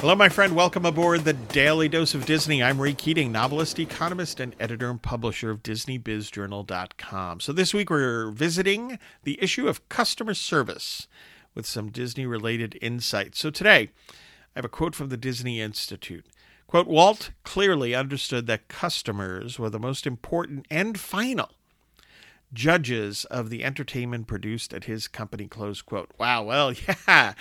[0.00, 0.54] Hello, my friend.
[0.54, 2.62] Welcome aboard the Daily Dose of Disney.
[2.62, 7.40] I'm Ray Keating, novelist, economist, and editor and publisher of DisneyBizJournal.com.
[7.40, 11.08] So this week we're visiting the issue of customer service
[11.54, 13.38] with some Disney related insights.
[13.38, 16.26] So today I have a quote from the Disney Institute.
[16.66, 21.52] Quote, Walt clearly understood that customers were the most important and final
[22.52, 26.10] judges of the entertainment produced at his company, close quote.
[26.18, 26.72] Wow, well,
[27.08, 27.34] yeah.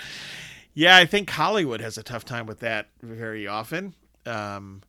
[0.74, 3.94] Yeah, I think Hollywood has a tough time with that very often.
[4.26, 4.82] Um,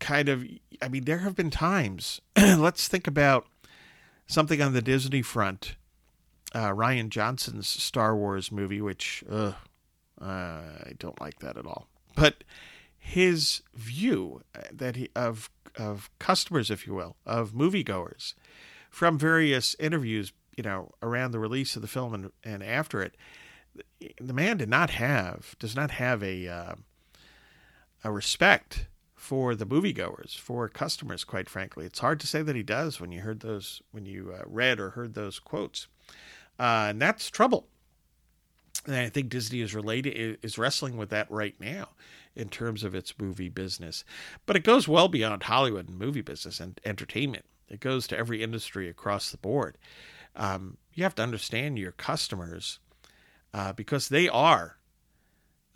[0.00, 0.44] kind of,
[0.82, 2.20] I mean, there have been times.
[2.36, 3.46] let's think about
[4.26, 5.76] something on the Disney front.
[6.54, 9.52] Uh, Rian Johnson's Star Wars movie, which uh,
[10.20, 11.88] I don't like that at all.
[12.14, 12.44] But
[12.98, 18.34] his view uh, that he, of of customers, if you will, of moviegoers,
[18.90, 23.14] from various interviews, you know, around the release of the film and, and after it,
[24.20, 26.74] the man did not have does not have a uh,
[28.04, 31.24] a respect for the moviegoers, for customers.
[31.24, 34.34] Quite frankly, it's hard to say that he does when you heard those when you
[34.38, 35.88] uh, read or heard those quotes,
[36.58, 37.66] uh, and that's trouble.
[38.86, 41.88] And I think Disney is related is wrestling with that right now
[42.34, 44.04] in terms of its movie business,
[44.46, 47.44] but it goes well beyond Hollywood and movie business and entertainment.
[47.68, 49.76] It goes to every industry across the board.
[50.36, 52.78] Um, you have to understand your customers
[53.52, 54.78] uh, because they are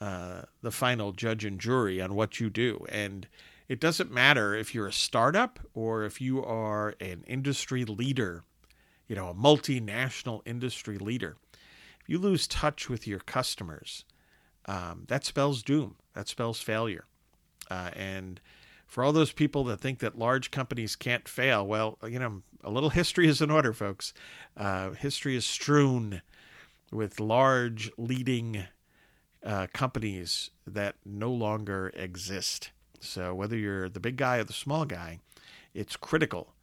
[0.01, 2.85] uh, the final judge and jury on what you do.
[2.89, 3.29] And
[3.69, 8.45] it doesn't matter if you're a startup or if you are an industry leader,
[9.07, 11.37] you know, a multinational industry leader.
[12.01, 14.05] If you lose touch with your customers,
[14.67, 15.97] um, that spells doom.
[16.15, 17.07] That spells failure.
[17.71, 18.41] Uh, and
[18.87, 22.71] for all those people that think that large companies can't fail, well, you know, a
[22.71, 24.13] little history is in order, folks.
[24.57, 26.23] Uh, history is strewn
[26.93, 28.65] with large leading
[29.45, 32.71] uh, companies that no longer exist.
[33.01, 35.19] So, whether you're the big guy or the small guy,
[35.75, 36.55] it's critical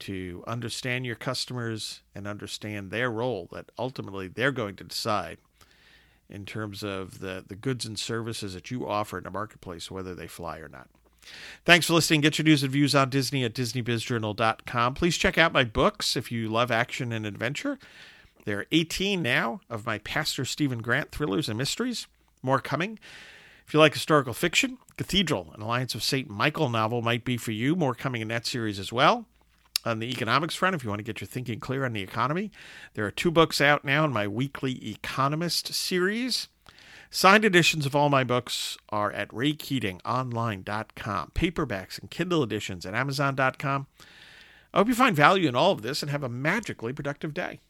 [0.00, 5.38] to understand your customers and understand their role that ultimately they're going to decide
[6.28, 10.14] in terms of the, the goods and services that you offer in the marketplace, whether
[10.14, 10.88] they fly or not.
[11.64, 12.22] Thanks for listening.
[12.22, 14.94] Get your news and views on Disney at DisneyBizJournal.com.
[14.94, 17.78] Please check out my books if you love action and adventure.
[18.50, 22.08] There are 18 now of my Pastor Stephen Grant thrillers and mysteries.
[22.42, 22.98] More coming.
[23.64, 26.28] If you like historical fiction, Cathedral, an Alliance of St.
[26.28, 27.76] Michael novel might be for you.
[27.76, 29.26] More coming in that series as well.
[29.84, 32.50] On the economics front, if you want to get your thinking clear on the economy,
[32.94, 36.48] there are two books out now in my weekly Economist series.
[37.08, 43.86] Signed editions of all my books are at raykeatingonline.com, paperbacks and Kindle editions at amazon.com.
[44.74, 47.60] I hope you find value in all of this and have a magically productive day.